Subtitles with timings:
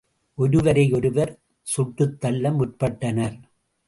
[0.37, 1.33] ஒருவரையொருவர்
[1.67, 3.37] சுட்டுத்தள்ள முற்பட்டனர்.